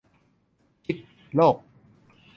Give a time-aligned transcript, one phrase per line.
[0.83, 0.97] พิด
[1.33, 1.57] โลก